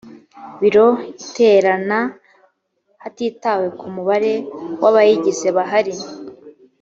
biro 0.59 0.87
iterana 1.13 1.99
hatitawe 3.03 3.65
ku 3.79 3.85
mubare 3.95 4.33
w’abayigize 4.81 5.47
bahari. 5.57 5.93